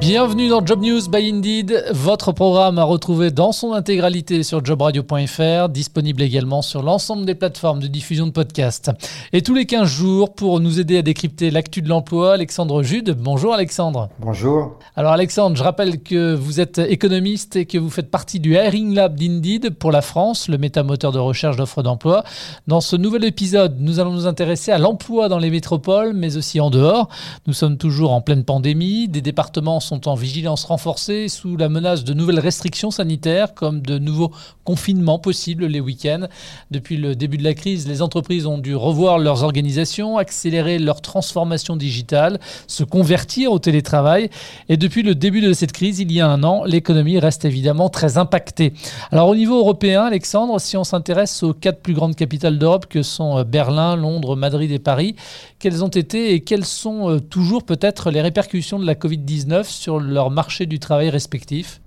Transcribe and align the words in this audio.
Bienvenue 0.00 0.48
dans 0.48 0.64
Job 0.64 0.82
News 0.82 1.08
by 1.08 1.30
Indeed, 1.30 1.86
votre 1.90 2.30
programme 2.30 2.78
à 2.78 2.84
retrouver 2.84 3.30
dans 3.30 3.50
son 3.50 3.72
intégralité 3.72 4.42
sur 4.42 4.62
jobradio.fr, 4.62 5.70
disponible 5.70 6.20
également 6.20 6.60
sur 6.60 6.82
l'ensemble 6.82 7.24
des 7.24 7.34
plateformes 7.34 7.80
de 7.80 7.86
diffusion 7.86 8.26
de 8.26 8.30
podcasts. 8.30 8.90
Et 9.32 9.40
tous 9.40 9.54
les 9.54 9.64
15 9.64 9.88
jours, 9.88 10.34
pour 10.34 10.60
nous 10.60 10.78
aider 10.80 10.98
à 10.98 11.02
décrypter 11.02 11.50
l'actu 11.50 11.80
de 11.80 11.88
l'emploi, 11.88 12.34
Alexandre 12.34 12.82
Jude. 12.82 13.16
Bonjour 13.18 13.54
Alexandre. 13.54 14.10
Bonjour. 14.20 14.78
Alors 14.96 15.12
Alexandre, 15.12 15.56
je 15.56 15.62
rappelle 15.62 16.02
que 16.02 16.34
vous 16.34 16.60
êtes 16.60 16.78
économiste 16.78 17.56
et 17.56 17.64
que 17.64 17.78
vous 17.78 17.90
faites 17.90 18.10
partie 18.10 18.38
du 18.38 18.54
Hiring 18.54 18.94
Lab 18.94 19.16
d'Indeed 19.16 19.70
pour 19.70 19.92
la 19.92 20.02
France, 20.02 20.48
le 20.48 20.58
métamoteur 20.58 21.10
de 21.10 21.18
recherche 21.18 21.56
d'offres 21.56 21.82
d'emploi. 21.82 22.22
Dans 22.66 22.82
ce 22.82 22.96
nouvel 22.96 23.24
épisode, 23.24 23.78
nous 23.80 23.98
allons 23.98 24.12
nous 24.12 24.26
intéresser 24.26 24.72
à 24.72 24.78
l'emploi 24.78 25.30
dans 25.30 25.38
les 25.38 25.50
métropoles, 25.50 26.12
mais 26.12 26.36
aussi 26.36 26.60
en 26.60 26.68
dehors. 26.68 27.08
Nous 27.46 27.54
sommes 27.54 27.78
toujours 27.78 28.12
en 28.12 28.20
pleine 28.20 28.44
pandémie, 28.44 29.08
des 29.08 29.22
départements 29.22 29.80
sont 29.86 30.08
en 30.08 30.14
vigilance 30.14 30.64
renforcée 30.64 31.28
sous 31.28 31.56
la 31.56 31.68
menace 31.68 32.04
de 32.04 32.12
nouvelles 32.12 32.40
restrictions 32.40 32.90
sanitaires 32.90 33.54
comme 33.54 33.80
de 33.80 33.98
nouveaux 33.98 34.32
confinements 34.64 35.20
possibles 35.20 35.66
les 35.66 35.80
week-ends. 35.80 36.26
Depuis 36.70 36.96
le 36.96 37.14
début 37.14 37.38
de 37.38 37.44
la 37.44 37.54
crise, 37.54 37.86
les 37.86 38.02
entreprises 38.02 38.46
ont 38.46 38.58
dû 38.58 38.74
revoir 38.74 39.18
leurs 39.18 39.44
organisations, 39.44 40.18
accélérer 40.18 40.78
leur 40.78 41.00
transformation 41.00 41.76
digitale, 41.76 42.40
se 42.66 42.82
convertir 42.82 43.52
au 43.52 43.60
télétravail. 43.60 44.28
Et 44.68 44.76
depuis 44.76 45.02
le 45.04 45.14
début 45.14 45.40
de 45.40 45.52
cette 45.52 45.72
crise, 45.72 46.00
il 46.00 46.10
y 46.10 46.20
a 46.20 46.28
un 46.28 46.42
an, 46.42 46.64
l'économie 46.64 47.20
reste 47.20 47.44
évidemment 47.44 47.88
très 47.88 48.18
impactée. 48.18 48.72
Alors 49.12 49.28
au 49.28 49.36
niveau 49.36 49.58
européen, 49.58 50.04
Alexandre, 50.04 50.60
si 50.60 50.76
on 50.76 50.84
s'intéresse 50.84 51.44
aux 51.44 51.54
quatre 51.54 51.80
plus 51.80 51.94
grandes 51.94 52.16
capitales 52.16 52.58
d'Europe 52.58 52.86
que 52.86 53.02
sont 53.02 53.44
Berlin, 53.44 53.94
Londres, 53.94 54.34
Madrid 54.34 54.72
et 54.72 54.80
Paris, 54.80 55.14
quelles 55.60 55.84
ont 55.84 55.88
été 55.88 56.32
et 56.32 56.40
quelles 56.40 56.64
sont 56.64 57.10
euh, 57.10 57.20
toujours 57.20 57.62
peut-être 57.62 58.10
les 58.10 58.20
répercussions 58.20 58.78
de 58.78 58.86
la 58.86 58.94
Covid-19 58.94 59.64
sur 59.76 60.00
leur 60.00 60.30
marché 60.30 60.66
du 60.66 60.78
travail 60.78 61.10
respectif 61.10 61.80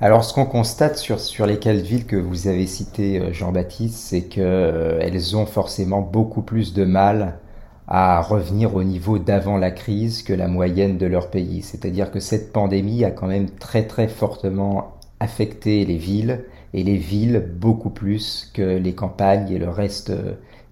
alors, 0.00 0.24
ce 0.24 0.34
qu'on 0.34 0.46
constate 0.46 0.98
sur, 0.98 1.20
sur 1.20 1.46
les 1.46 1.58
quatre 1.58 1.80
villes 1.80 2.06
que 2.06 2.16
vous 2.16 2.48
avez 2.48 2.66
citées, 2.66 3.20
euh, 3.20 3.32
Jean-Baptiste, 3.32 3.96
c'est 3.96 4.22
qu'elles 4.22 4.44
euh, 4.44 5.34
ont 5.34 5.46
forcément 5.46 6.00
beaucoup 6.00 6.42
plus 6.42 6.74
de 6.74 6.84
mal 6.84 7.38
à 7.86 8.20
revenir 8.20 8.74
au 8.74 8.82
niveau 8.82 9.18
d'avant 9.18 9.56
la 9.56 9.70
crise 9.70 10.22
que 10.22 10.32
la 10.32 10.48
moyenne 10.48 10.98
de 10.98 11.06
leur 11.06 11.30
pays. 11.30 11.62
C'est-à-dire 11.62 12.10
que 12.10 12.20
cette 12.20 12.52
pandémie 12.52 13.04
a 13.04 13.10
quand 13.10 13.26
même 13.26 13.50
très 13.50 13.86
très 13.86 14.08
fortement 14.08 14.94
affecté 15.20 15.84
les 15.84 15.98
villes 15.98 16.44
et 16.72 16.82
les 16.82 16.96
villes 16.96 17.44
beaucoup 17.56 17.90
plus 17.90 18.50
que 18.54 18.78
les 18.78 18.94
campagnes 18.94 19.50
et 19.50 19.58
le 19.58 19.68
reste 19.68 20.12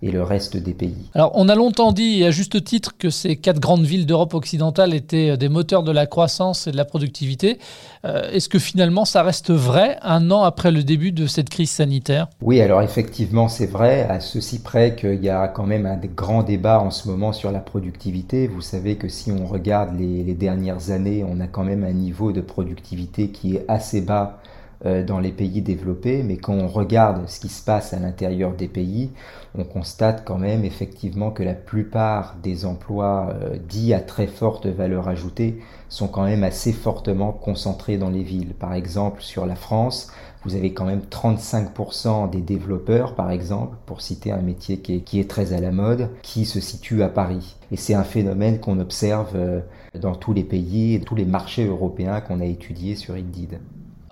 et 0.02 0.10
le 0.10 0.22
reste 0.22 0.56
des 0.56 0.74
pays. 0.74 1.08
Alors, 1.14 1.30
on 1.34 1.48
a 1.48 1.54
longtemps 1.54 1.92
dit, 1.92 2.20
et 2.20 2.26
à 2.26 2.30
juste 2.32 2.62
titre, 2.64 2.96
que 2.98 3.08
ces 3.08 3.36
quatre 3.36 3.60
grandes 3.60 3.84
villes 3.84 4.04
d'Europe 4.04 4.34
occidentale 4.34 4.94
étaient 4.94 5.36
des 5.36 5.48
moteurs 5.48 5.84
de 5.84 5.92
la 5.92 6.06
croissance 6.06 6.66
et 6.66 6.72
de 6.72 6.76
la 6.76 6.84
productivité. 6.84 7.58
Euh, 8.04 8.30
est-ce 8.32 8.48
que 8.48 8.58
finalement, 8.58 9.04
ça 9.04 9.22
reste 9.22 9.52
vrai 9.52 9.98
un 10.02 10.30
an 10.32 10.42
après 10.42 10.72
le 10.72 10.82
début 10.82 11.12
de 11.12 11.26
cette 11.28 11.48
crise 11.48 11.70
sanitaire? 11.70 12.28
Oui, 12.40 12.60
alors 12.60 12.82
effectivement, 12.82 13.48
c'est 13.48 13.66
vrai, 13.66 14.02
à 14.08 14.18
ceci 14.18 14.58
près 14.58 14.96
qu'il 14.96 15.22
y 15.22 15.28
a 15.28 15.46
quand 15.46 15.66
même 15.66 15.86
un 15.86 16.00
grand 16.16 16.42
débat 16.42 16.80
en 16.80 16.90
ce 16.90 17.08
moment 17.08 17.32
sur 17.32 17.52
la 17.52 17.60
productivité. 17.60 18.48
Vous 18.48 18.60
savez 18.60 18.96
que 18.96 19.08
si 19.08 19.30
on 19.30 19.46
regarde 19.46 19.96
les, 19.98 20.24
les 20.24 20.34
dernières 20.34 20.90
années, 20.90 21.24
on 21.28 21.38
a 21.40 21.46
quand 21.46 21.64
même 21.64 21.84
un 21.84 21.92
niveau 21.92 22.32
de 22.32 22.40
productivité 22.40 23.28
qui 23.28 23.54
est 23.54 23.64
assez 23.68 24.00
bas 24.00 24.40
euh, 24.40 24.61
dans 24.84 25.20
les 25.20 25.30
pays 25.30 25.62
développés, 25.62 26.22
mais 26.22 26.36
quand 26.36 26.54
on 26.54 26.66
regarde 26.66 27.28
ce 27.28 27.38
qui 27.38 27.48
se 27.48 27.64
passe 27.64 27.94
à 27.94 28.00
l'intérieur 28.00 28.52
des 28.54 28.68
pays, 28.68 29.10
on 29.56 29.64
constate 29.64 30.24
quand 30.24 30.38
même 30.38 30.64
effectivement 30.64 31.30
que 31.30 31.42
la 31.42 31.54
plupart 31.54 32.36
des 32.42 32.64
emplois 32.64 33.34
euh, 33.34 33.56
dits 33.68 33.92
à 33.92 34.00
très 34.00 34.26
forte 34.26 34.66
valeur 34.66 35.08
ajoutée 35.08 35.58
sont 35.88 36.08
quand 36.08 36.24
même 36.24 36.42
assez 36.42 36.72
fortement 36.72 37.32
concentrés 37.32 37.98
dans 37.98 38.08
les 38.08 38.22
villes. 38.22 38.54
Par 38.54 38.72
exemple, 38.72 39.20
sur 39.22 39.44
la 39.44 39.54
France, 39.54 40.10
vous 40.44 40.54
avez 40.54 40.72
quand 40.72 40.86
même 40.86 41.02
35% 41.10 42.30
des 42.30 42.40
développeurs, 42.40 43.14
par 43.14 43.30
exemple, 43.30 43.76
pour 43.84 44.00
citer 44.00 44.32
un 44.32 44.40
métier 44.40 44.78
qui 44.78 44.96
est, 44.96 45.00
qui 45.00 45.20
est 45.20 45.28
très 45.28 45.52
à 45.52 45.60
la 45.60 45.70
mode, 45.70 46.08
qui 46.22 46.46
se 46.46 46.60
situe 46.60 47.02
à 47.02 47.08
Paris. 47.08 47.56
Et 47.70 47.76
c'est 47.76 47.94
un 47.94 48.04
phénomène 48.04 48.58
qu'on 48.58 48.80
observe 48.80 49.32
euh, 49.34 49.60
dans 50.00 50.14
tous 50.14 50.32
les 50.32 50.44
pays 50.44 51.00
tous 51.04 51.14
les 51.14 51.26
marchés 51.26 51.66
européens 51.66 52.22
qu'on 52.22 52.40
a 52.40 52.46
étudiés 52.46 52.96
sur 52.96 53.14
Indeed. 53.14 53.60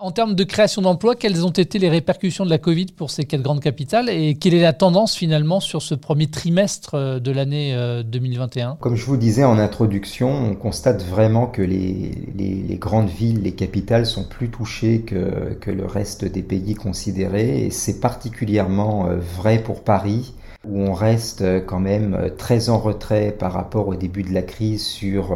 En 0.02 0.12
termes 0.12 0.34
de 0.34 0.44
création 0.44 0.80
d'emplois, 0.80 1.14
quelles 1.14 1.44
ont 1.44 1.50
été 1.50 1.78
les 1.78 1.90
répercussions 1.90 2.46
de 2.46 2.50
la 2.50 2.56
Covid 2.56 2.86
pour 2.86 3.10
ces 3.10 3.24
quatre 3.24 3.42
grandes 3.42 3.60
capitales 3.60 4.08
et 4.08 4.34
quelle 4.34 4.54
est 4.54 4.62
la 4.62 4.72
tendance 4.72 5.14
finalement 5.14 5.60
sur 5.60 5.82
ce 5.82 5.94
premier 5.94 6.26
trimestre 6.26 6.94
euh, 6.94 7.20
de 7.20 7.30
l'année 7.30 7.76
2021 8.06 8.70
euh, 8.70 8.74
Comme 8.80 8.96
je 8.96 9.04
vous 9.04 9.18
disais 9.18 9.44
en 9.44 9.58
introduction, 9.58 10.30
on 10.30 10.54
constate 10.54 11.02
vraiment 11.02 11.46
que 11.46 11.60
les, 11.60 12.78
grandes 12.80 13.10
villes, 13.10 13.42
les 13.42 13.52
capitales 13.52 14.06
sont 14.06 14.24
plus 14.24 14.48
touchées 14.48 15.02
que, 15.02 15.52
que 15.60 15.70
le 15.70 15.84
reste 15.84 16.24
des 16.24 16.42
pays 16.42 16.74
considérés 16.74 17.66
et 17.66 17.70
c'est 17.70 18.00
particulièrement 18.00 19.06
euh, 19.06 19.16
vrai 19.16 19.58
pour 19.62 19.84
Paris 19.84 20.32
où 20.66 20.80
on 20.80 20.94
reste 20.94 21.44
quand 21.66 21.80
même 21.80 22.30
très 22.38 22.70
en 22.70 22.78
retrait 22.78 23.32
par 23.38 23.52
rapport 23.52 23.88
au 23.88 23.96
début 23.96 24.22
de 24.22 24.32
la 24.32 24.42
crise 24.42 24.82
sur 24.82 25.34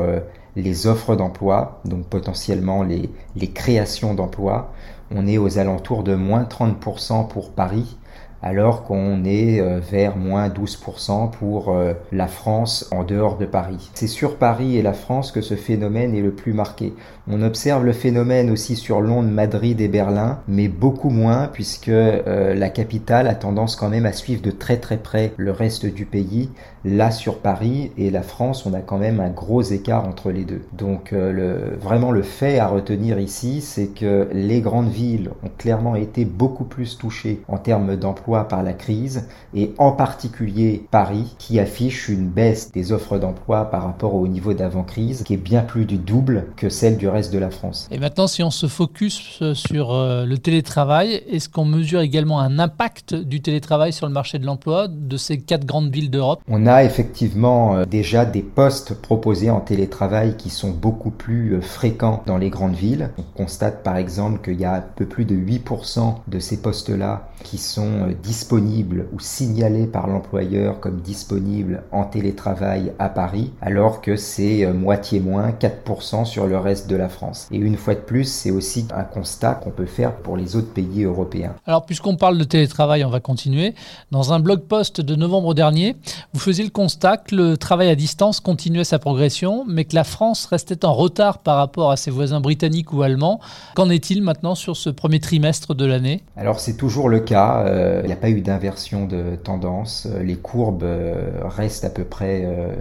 les 0.56 0.86
offres 0.86 1.16
d'emploi, 1.16 1.80
donc 1.84 2.06
potentiellement 2.06 2.82
les, 2.82 3.10
créations 3.52 4.14
d'emplois. 4.14 4.72
On 5.10 5.26
est 5.26 5.38
aux 5.38 5.58
alentours 5.58 6.02
de 6.02 6.14
moins 6.14 6.44
30% 6.44 7.28
pour 7.28 7.50
Paris 7.50 7.96
alors 8.44 8.84
qu'on 8.84 9.24
est 9.24 9.58
euh, 9.58 9.80
vers 9.80 10.18
moins 10.18 10.48
12% 10.48 11.30
pour 11.30 11.70
euh, 11.70 11.94
la 12.12 12.26
France 12.26 12.86
en 12.92 13.02
dehors 13.02 13.38
de 13.38 13.46
Paris. 13.46 13.90
C'est 13.94 14.06
sur 14.06 14.36
Paris 14.36 14.76
et 14.76 14.82
la 14.82 14.92
France 14.92 15.32
que 15.32 15.40
ce 15.40 15.54
phénomène 15.54 16.14
est 16.14 16.20
le 16.20 16.30
plus 16.30 16.52
marqué. 16.52 16.92
On 17.26 17.40
observe 17.40 17.86
le 17.86 17.94
phénomène 17.94 18.50
aussi 18.50 18.76
sur 18.76 19.00
Londres, 19.00 19.30
Madrid 19.30 19.80
et 19.80 19.88
Berlin, 19.88 20.40
mais 20.46 20.68
beaucoup 20.68 21.08
moins 21.08 21.48
puisque 21.50 21.88
euh, 21.88 22.54
la 22.54 22.68
capitale 22.68 23.28
a 23.28 23.34
tendance 23.34 23.76
quand 23.76 23.88
même 23.88 24.04
à 24.04 24.12
suivre 24.12 24.42
de 24.42 24.50
très 24.50 24.76
très 24.76 24.98
près 24.98 25.32
le 25.38 25.50
reste 25.50 25.86
du 25.86 26.04
pays. 26.04 26.50
Là 26.84 27.10
sur 27.10 27.38
Paris 27.38 27.92
et 27.96 28.10
la 28.10 28.20
France, 28.20 28.66
on 28.66 28.74
a 28.74 28.80
quand 28.80 28.98
même 28.98 29.20
un 29.20 29.30
gros 29.30 29.62
écart 29.62 30.06
entre 30.06 30.30
les 30.30 30.44
deux. 30.44 30.60
Donc 30.74 31.14
vraiment 31.14 32.10
le 32.10 32.20
fait 32.20 32.58
à 32.58 32.66
retenir 32.66 33.18
ici, 33.18 33.62
c'est 33.62 33.86
que 33.86 34.28
les 34.34 34.60
grandes 34.60 34.90
villes 34.90 35.30
ont 35.42 35.50
clairement 35.56 35.96
été 35.96 36.26
beaucoup 36.26 36.64
plus 36.64 36.98
touchées 36.98 37.40
en 37.48 37.56
termes 37.56 37.96
d'emploi 37.96 38.33
par 38.42 38.64
la 38.64 38.72
crise 38.72 39.28
et 39.54 39.72
en 39.78 39.92
particulier 39.92 40.84
Paris 40.90 41.36
qui 41.38 41.60
affiche 41.60 42.08
une 42.08 42.28
baisse 42.28 42.72
des 42.72 42.90
offres 42.90 43.18
d'emploi 43.18 43.70
par 43.70 43.84
rapport 43.84 44.14
au 44.14 44.26
niveau 44.26 44.52
d'avant-crise 44.52 45.22
qui 45.22 45.34
est 45.34 45.36
bien 45.36 45.62
plus 45.62 45.84
du 45.84 45.96
double 45.96 46.46
que 46.56 46.68
celle 46.68 46.96
du 46.96 47.06
reste 47.06 47.32
de 47.32 47.38
la 47.38 47.50
France. 47.50 47.88
Et 47.92 47.98
maintenant 47.98 48.26
si 48.26 48.42
on 48.42 48.50
se 48.50 48.66
focus 48.66 49.38
euh, 49.42 49.54
sur 49.54 49.92
euh, 49.92 50.24
le 50.24 50.38
télétravail, 50.38 51.22
est-ce 51.30 51.48
qu'on 51.48 51.64
mesure 51.64 52.00
également 52.00 52.40
un 52.40 52.58
impact 52.58 53.14
du 53.14 53.40
télétravail 53.40 53.92
sur 53.92 54.08
le 54.08 54.12
marché 54.12 54.40
de 54.40 54.46
l'emploi 54.46 54.88
de 54.88 55.16
ces 55.16 55.38
quatre 55.38 55.64
grandes 55.64 55.90
villes 55.90 56.10
d'Europe? 56.10 56.40
On 56.48 56.66
a 56.66 56.82
effectivement 56.82 57.76
euh, 57.76 57.84
déjà 57.84 58.24
des 58.24 58.42
postes 58.42 58.94
proposés 58.94 59.50
en 59.50 59.60
télétravail 59.60 60.36
qui 60.36 60.50
sont 60.50 60.70
beaucoup 60.70 61.10
plus 61.10 61.60
fréquents 61.62 62.22
dans 62.26 62.38
les 62.38 62.50
grandes 62.50 62.74
villes. 62.74 63.10
On 63.18 63.22
constate 63.22 63.82
par 63.82 63.96
exemple 63.96 64.40
qu'il 64.42 64.60
y 64.60 64.64
a 64.64 64.74
un 64.74 64.80
peu 64.80 65.06
plus 65.06 65.24
de 65.24 65.34
8% 65.34 66.14
de 66.26 66.38
ces 66.38 66.60
postes-là 66.60 67.28
qui 67.42 67.58
sont 67.58 68.13
disponibles 68.22 69.06
ou 69.12 69.20
signalés 69.20 69.86
par 69.86 70.06
l'employeur 70.06 70.80
comme 70.80 71.00
disponibles 71.00 71.82
en 71.92 72.04
télétravail 72.04 72.92
à 72.98 73.08
Paris, 73.08 73.50
alors 73.60 74.00
que 74.00 74.16
c'est 74.16 74.64
euh, 74.64 74.72
moitié 74.72 75.20
moins, 75.20 75.50
4% 75.50 76.24
sur 76.24 76.46
le 76.46 76.58
reste 76.58 76.88
de 76.88 76.96
la 76.96 77.08
France. 77.08 77.48
Et 77.50 77.56
une 77.56 77.76
fois 77.76 77.94
de 77.94 78.00
plus, 78.00 78.24
c'est 78.24 78.50
aussi 78.50 78.86
un 78.94 79.04
constat 79.04 79.54
qu'on 79.54 79.70
peut 79.70 79.86
faire 79.86 80.16
pour 80.16 80.36
les 80.36 80.56
autres 80.56 80.72
pays 80.72 81.04
européens. 81.04 81.54
Alors, 81.66 81.84
puisqu'on 81.86 82.16
parle 82.16 82.38
de 82.38 82.44
télétravail, 82.44 83.04
on 83.04 83.10
va 83.10 83.20
continuer. 83.20 83.74
Dans 84.10 84.32
un 84.32 84.40
blog 84.40 84.60
post 84.62 85.00
de 85.00 85.14
novembre 85.14 85.54
dernier, 85.54 85.96
vous 86.32 86.40
faisiez 86.40 86.64
le 86.64 86.70
constat 86.70 87.18
que 87.18 87.34
le 87.34 87.56
travail 87.56 87.88
à 87.88 87.94
distance 87.94 88.40
continuait 88.40 88.84
sa 88.84 88.98
progression, 88.98 89.64
mais 89.66 89.84
que 89.84 89.94
la 89.94 90.04
France 90.04 90.46
restait 90.46 90.84
en 90.84 90.92
retard 90.92 91.38
par 91.38 91.56
rapport 91.56 91.90
à 91.90 91.96
ses 91.96 92.10
voisins 92.10 92.40
britanniques 92.40 92.92
ou 92.92 93.02
allemands. 93.02 93.40
Qu'en 93.74 93.90
est-il 93.90 94.22
maintenant 94.22 94.54
sur 94.54 94.76
ce 94.76 94.90
premier 94.90 95.20
trimestre 95.20 95.74
de 95.74 95.84
l'année? 95.84 96.22
Alors, 96.36 96.60
c'est 96.60 96.76
toujours 96.76 97.08
le 97.08 97.20
cas. 97.20 97.64
Euh, 97.66 98.02
n'y 98.08 98.12
a 98.12 98.16
pas 98.16 98.30
eu 98.30 98.40
d'inversion 98.40 99.06
de 99.06 99.36
tendance. 99.36 100.06
Euh, 100.06 100.22
les 100.22 100.36
courbes 100.36 100.82
euh, 100.82 101.40
restent 101.44 101.84
à 101.84 101.90
peu 101.90 102.04
près 102.04 102.42
euh, 102.44 102.74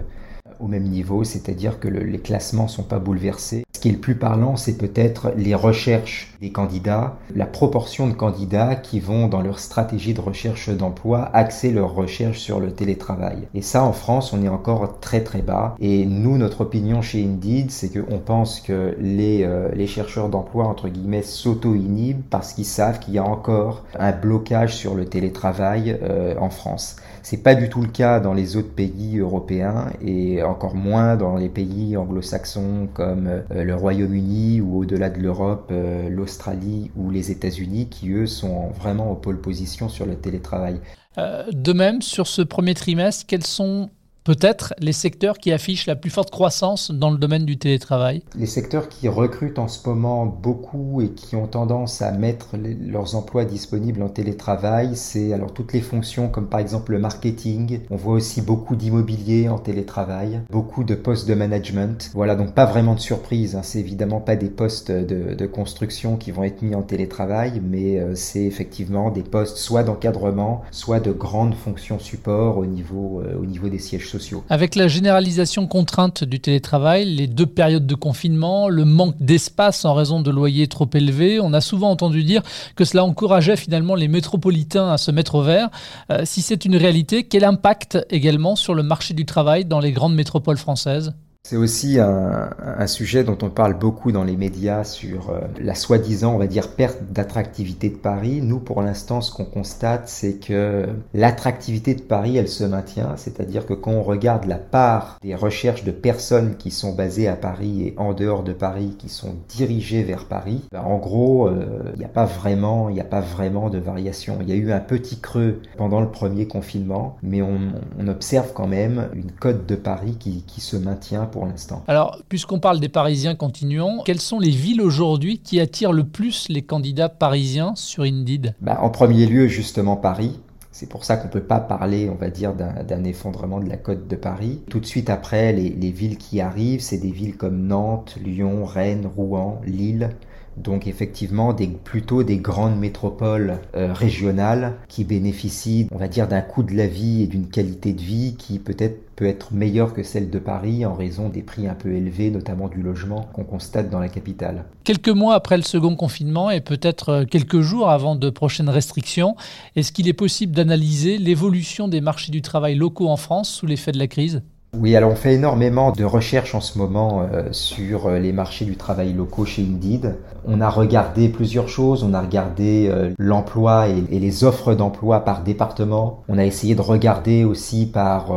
au 0.64 0.68
même 0.68 0.84
niveau, 0.84 1.24
c'est-à-dire 1.24 1.78
que 1.78 1.88
les 1.88 2.18
classements 2.18 2.68
sont 2.68 2.82
pas 2.82 2.98
bouleversés. 2.98 3.64
Ce 3.74 3.80
qui 3.80 3.88
est 3.90 3.92
le 3.92 3.98
plus 3.98 4.14
parlant, 4.14 4.56
c'est 4.56 4.78
peut-être 4.78 5.32
les 5.36 5.54
recherches 5.54 6.34
des 6.40 6.50
candidats, 6.50 7.18
la 7.34 7.44
proportion 7.44 8.06
de 8.06 8.14
candidats 8.14 8.76
qui 8.76 8.98
vont 8.98 9.28
dans 9.28 9.42
leur 9.42 9.58
stratégie 9.58 10.14
de 10.14 10.22
recherche 10.22 10.70
d'emploi 10.70 11.28
axer 11.34 11.70
leur 11.70 11.94
recherche 11.94 12.38
sur 12.38 12.60
le 12.60 12.70
télétravail. 12.70 13.46
Et 13.52 13.60
ça, 13.60 13.84
en 13.84 13.92
France, 13.92 14.32
on 14.32 14.42
est 14.42 14.48
encore 14.48 15.00
très 15.00 15.22
très 15.22 15.42
bas. 15.42 15.74
Et 15.80 16.06
nous, 16.06 16.38
notre 16.38 16.62
opinion 16.62 17.02
chez 17.02 17.22
Indeed, 17.22 17.70
c'est 17.70 17.90
qu'on 17.90 18.18
pense 18.18 18.60
que 18.60 18.96
les, 18.98 19.44
euh, 19.44 19.68
les 19.74 19.86
chercheurs 19.86 20.30
d'emploi, 20.30 20.66
entre 20.66 20.88
guillemets, 20.88 21.22
s'auto-inhibent 21.22 22.22
parce 22.30 22.54
qu'ils 22.54 22.64
savent 22.64 23.00
qu'il 23.00 23.14
y 23.14 23.18
a 23.18 23.24
encore 23.24 23.84
un 23.98 24.12
blocage 24.12 24.74
sur 24.74 24.94
le 24.94 25.04
télétravail 25.04 25.98
euh, 26.02 26.34
en 26.40 26.48
France. 26.48 26.96
C'est 27.22 27.42
pas 27.42 27.54
du 27.54 27.70
tout 27.70 27.80
le 27.80 27.88
cas 27.88 28.20
dans 28.20 28.34
les 28.34 28.56
autres 28.56 28.72
pays 28.74 29.18
européens 29.18 29.86
et 30.02 30.42
encore 30.54 30.76
moins 30.76 31.16
dans 31.16 31.36
les 31.36 31.48
pays 31.48 31.96
anglo-saxons 31.96 32.88
comme 32.94 33.26
euh, 33.26 33.64
le 33.64 33.74
Royaume-Uni 33.74 34.60
ou 34.60 34.78
au-delà 34.78 35.10
de 35.10 35.18
l'Europe, 35.18 35.68
euh, 35.72 36.08
l'Australie 36.08 36.92
ou 36.96 37.10
les 37.10 37.32
États-Unis 37.32 37.88
qui 37.88 38.12
eux 38.12 38.26
sont 38.26 38.68
vraiment 38.68 39.10
en 39.10 39.16
pole 39.16 39.40
position 39.40 39.88
sur 39.88 40.06
le 40.06 40.14
télétravail. 40.14 40.80
Euh, 41.18 41.44
de 41.52 41.72
même, 41.72 42.02
sur 42.02 42.28
ce 42.28 42.42
premier 42.42 42.74
trimestre, 42.74 43.26
quels 43.26 43.46
sont 43.46 43.90
peut-être 44.24 44.72
les 44.78 44.92
secteurs 44.92 45.38
qui 45.38 45.52
affichent 45.52 45.86
la 45.86 45.96
plus 45.96 46.10
forte 46.10 46.30
croissance 46.30 46.90
dans 46.90 47.10
le 47.10 47.18
domaine 47.18 47.44
du 47.44 47.58
télétravail 47.58 48.22
Les 48.36 48.46
secteurs 48.46 48.88
qui 48.88 49.06
recrutent 49.06 49.58
en 49.58 49.68
ce 49.68 49.86
moment 49.86 50.24
beaucoup 50.24 51.02
et 51.02 51.10
qui 51.10 51.36
ont 51.36 51.46
tendance 51.46 52.00
à 52.00 52.10
mettre 52.10 52.56
leurs 52.56 53.14
emplois 53.16 53.44
disponibles 53.44 54.02
en 54.02 54.08
télétravail, 54.08 54.96
c'est 54.96 55.32
alors 55.34 55.52
toutes 55.52 55.74
les 55.74 55.82
fonctions 55.82 56.28
comme 56.28 56.48
par 56.48 56.60
exemple 56.60 56.92
le 56.92 56.98
marketing. 56.98 57.80
On 57.90 57.96
voit 57.96 58.14
aussi 58.14 58.40
beaucoup 58.40 58.76
d'immobilier 58.76 59.48
en 59.48 59.58
télétravail, 59.58 60.40
beaucoup 60.50 60.84
de 60.84 60.94
postes 60.94 61.28
de 61.28 61.34
management. 61.34 62.10
Voilà, 62.14 62.34
donc 62.34 62.54
pas 62.54 62.64
vraiment 62.64 62.94
de 62.94 63.00
surprise. 63.00 63.56
Hein. 63.56 63.62
C'est 63.62 63.80
évidemment 63.80 64.20
pas 64.20 64.36
des 64.36 64.50
postes 64.50 64.90
de, 64.90 65.44
construction 65.44 66.16
qui 66.16 66.30
vont 66.30 66.42
être 66.42 66.62
mis 66.62 66.74
en 66.74 66.82
télétravail, 66.82 67.60
mais 67.62 67.98
euh, 67.98 68.14
c'est 68.14 68.44
effectivement 68.44 69.10
des 69.10 69.22
postes 69.22 69.58
soit 69.58 69.82
d'encadrement, 69.82 70.62
soit 70.70 70.98
de 70.98 71.12
grandes 71.12 71.54
fonctions 71.54 71.98
support 71.98 72.56
au 72.56 72.64
niveau, 72.64 73.20
euh, 73.20 73.36
au 73.38 73.44
niveau 73.44 73.68
des 73.68 73.78
sièges 73.78 74.08
avec 74.48 74.74
la 74.74 74.88
généralisation 74.88 75.66
contrainte 75.66 76.24
du 76.24 76.40
télétravail, 76.40 77.04
les 77.04 77.26
deux 77.26 77.46
périodes 77.46 77.86
de 77.86 77.94
confinement, 77.94 78.68
le 78.68 78.84
manque 78.84 79.16
d'espace 79.20 79.84
en 79.84 79.94
raison 79.94 80.20
de 80.20 80.30
loyers 80.30 80.68
trop 80.68 80.88
élevés, 80.92 81.40
on 81.40 81.52
a 81.52 81.60
souvent 81.60 81.90
entendu 81.90 82.24
dire 82.24 82.42
que 82.76 82.84
cela 82.84 83.04
encourageait 83.04 83.56
finalement 83.56 83.94
les 83.94 84.08
métropolitains 84.08 84.90
à 84.90 84.98
se 84.98 85.10
mettre 85.10 85.36
au 85.36 85.42
vert. 85.42 85.70
Euh, 86.10 86.22
si 86.24 86.42
c'est 86.42 86.64
une 86.64 86.76
réalité, 86.76 87.24
quel 87.24 87.44
impact 87.44 87.98
également 88.10 88.56
sur 88.56 88.74
le 88.74 88.82
marché 88.82 89.14
du 89.14 89.24
travail 89.24 89.64
dans 89.64 89.80
les 89.80 89.92
grandes 89.92 90.14
métropoles 90.14 90.58
françaises? 90.58 91.14
C'est 91.46 91.56
aussi 91.56 91.98
un, 91.98 92.86
sujet 92.86 93.22
dont 93.22 93.36
on 93.42 93.50
parle 93.50 93.74
beaucoup 93.78 94.12
dans 94.12 94.24
les 94.24 94.36
médias 94.36 94.82
sur 94.82 95.28
euh, 95.28 95.40
la 95.60 95.74
soi-disant, 95.74 96.34
on 96.34 96.38
va 96.38 96.46
dire, 96.46 96.68
perte 96.68 97.02
d'attractivité 97.10 97.90
de 97.90 97.96
Paris. 97.96 98.40
Nous, 98.42 98.60
pour 98.60 98.80
l'instant, 98.80 99.20
ce 99.20 99.30
qu'on 99.30 99.44
constate, 99.44 100.08
c'est 100.08 100.34
que 100.34 100.86
l'attractivité 101.12 101.94
de 101.94 102.00
Paris, 102.00 102.38
elle 102.38 102.48
se 102.48 102.64
maintient. 102.64 103.16
C'est-à-dire 103.16 103.66
que 103.66 103.74
quand 103.74 103.90
on 103.90 104.02
regarde 104.02 104.46
la 104.46 104.56
part 104.56 105.18
des 105.22 105.34
recherches 105.34 105.84
de 105.84 105.90
personnes 105.90 106.56
qui 106.56 106.70
sont 106.70 106.94
basées 106.94 107.28
à 107.28 107.36
Paris 107.36 107.88
et 107.88 107.94
en 107.98 108.14
dehors 108.14 108.42
de 108.42 108.52
Paris, 108.52 108.96
qui 108.98 109.10
sont 109.10 109.34
dirigées 109.48 110.02
vers 110.02 110.24
Paris, 110.24 110.62
ben, 110.72 110.80
en 110.80 110.96
gros, 110.96 111.48
euh, 111.48 111.92
il 111.94 111.98
n'y 111.98 112.06
a 112.06 112.08
pas 112.08 112.26
vraiment, 112.26 112.88
il 112.88 112.94
n'y 112.94 113.02
a 113.02 113.04
pas 113.04 113.20
vraiment 113.20 113.68
de 113.68 113.78
variation. 113.78 114.38
Il 114.40 114.48
y 114.48 114.52
a 114.52 114.56
eu 114.56 114.72
un 114.72 114.80
petit 114.80 115.20
creux 115.20 115.60
pendant 115.76 116.00
le 116.00 116.10
premier 116.10 116.46
confinement, 116.46 117.16
mais 117.22 117.42
on, 117.42 117.58
observe 118.06 118.52
quand 118.52 118.66
même 118.66 119.08
une 119.14 119.32
cote 119.32 119.66
de 119.66 119.74
Paris 119.74 120.16
qui 120.18 120.60
se 120.60 120.76
maintient 120.76 121.26
l'instant. 121.42 121.82
Alors, 121.88 122.18
puisqu'on 122.28 122.60
parle 122.60 122.80
des 122.80 122.88
Parisiens, 122.88 123.34
continuons. 123.34 124.02
Quelles 124.04 124.20
sont 124.20 124.38
les 124.38 124.50
villes 124.50 124.80
aujourd'hui 124.80 125.38
qui 125.38 125.60
attirent 125.60 125.92
le 125.92 126.04
plus 126.04 126.48
les 126.48 126.62
candidats 126.62 127.08
parisiens 127.08 127.74
sur 127.74 128.04
Indeed? 128.04 128.54
Bah, 128.60 128.78
En 128.80 128.90
premier 128.90 129.26
lieu, 129.26 129.48
justement, 129.48 129.96
Paris. 129.96 130.40
C'est 130.70 130.88
pour 130.88 131.04
ça 131.04 131.16
qu'on 131.16 131.28
ne 131.28 131.32
peut 131.32 131.42
pas 131.42 131.60
parler, 131.60 132.10
on 132.10 132.16
va 132.16 132.30
dire, 132.30 132.52
d'un 132.52 133.04
effondrement 133.04 133.60
de 133.60 133.68
la 133.68 133.76
côte 133.76 134.08
de 134.08 134.16
Paris. 134.16 134.60
Tout 134.68 134.80
de 134.80 134.86
suite 134.86 135.08
après, 135.08 135.52
les, 135.52 135.70
les 135.70 135.90
villes 135.92 136.18
qui 136.18 136.40
arrivent, 136.40 136.80
c'est 136.80 136.98
des 136.98 137.12
villes 137.12 137.36
comme 137.36 137.66
Nantes, 137.66 138.16
Lyon, 138.20 138.64
Rennes, 138.64 139.06
Rouen, 139.06 139.60
Lille. 139.64 140.10
Donc 140.56 140.86
effectivement, 140.86 141.54
plutôt 141.84 142.22
des 142.22 142.38
grandes 142.38 142.78
métropoles 142.78 143.58
euh, 143.74 143.92
régionales 143.92 144.74
qui 144.88 145.04
bénéficient, 145.04 145.88
on 145.90 145.98
va 145.98 146.08
dire, 146.08 146.28
d'un 146.28 146.40
coût 146.40 146.62
de 146.62 146.74
la 146.74 146.86
vie 146.86 147.22
et 147.22 147.26
d'une 147.26 147.48
qualité 147.48 147.92
de 147.92 148.00
vie 148.00 148.36
qui 148.36 148.58
peut-être 148.58 149.00
peut 149.14 149.26
être 149.26 149.52
meilleure 149.52 149.94
que 149.94 150.02
celle 150.02 150.30
de 150.30 150.38
Paris 150.38 150.84
en 150.84 150.94
raison 150.94 151.28
des 151.28 151.42
prix 151.42 151.68
un 151.68 151.74
peu 151.74 151.92
élevés, 151.92 152.30
notamment 152.30 152.68
du 152.68 152.82
logement 152.82 153.28
qu'on 153.32 153.44
constate 153.44 153.88
dans 153.88 154.00
la 154.00 154.08
capitale. 154.08 154.64
Quelques 154.82 155.08
mois 155.08 155.34
après 155.34 155.56
le 155.56 155.62
second 155.62 155.96
confinement 155.96 156.50
et 156.50 156.60
peut-être 156.60 157.08
euh, 157.10 157.24
quelques 157.24 157.60
jours 157.60 157.90
avant 157.90 158.16
de 158.16 158.30
prochaines 158.30 158.68
restrictions, 158.68 159.36
est-ce 159.76 159.92
qu'il 159.92 160.08
est 160.08 160.14
possible 160.14 160.52
d'analyser 160.52 161.18
l'évolution 161.18 161.88
des 161.88 162.00
marchés 162.00 162.32
du 162.32 162.42
travail 162.42 162.74
locaux 162.74 163.08
en 163.08 163.16
France 163.16 163.50
sous 163.50 163.66
l'effet 163.66 163.92
de 163.92 163.98
la 163.98 164.08
crise? 164.08 164.42
Oui, 164.78 164.96
alors 164.96 165.12
on 165.12 165.16
fait 165.16 165.34
énormément 165.34 165.92
de 165.92 166.04
recherches 166.04 166.54
en 166.54 166.60
ce 166.60 166.78
moment 166.78 167.26
euh, 167.32 167.48
sur 167.52 168.06
euh, 168.06 168.18
les 168.18 168.32
marchés 168.32 168.64
du 168.64 168.76
travail 168.76 169.12
locaux 169.12 169.44
chez 169.44 169.62
Indeed. 169.62 170.16
On 170.46 170.60
a 170.60 170.68
regardé 170.68 171.28
plusieurs 171.28 171.68
choses, 171.68 172.02
on 172.02 172.12
a 172.12 172.20
regardé 172.20 172.88
euh, 172.90 173.10
l'emploi 173.18 173.88
et, 173.88 174.04
et, 174.10 174.18
les 174.18 174.44
offres 174.44 174.74
d'emploi 174.74 175.20
par 175.20 175.42
département. 175.42 176.22
On 176.28 176.38
a 176.38 176.44
essayé 176.44 176.74
de 176.74 176.80
regarder 176.80 177.44
aussi 177.44 177.86
par 177.86 178.32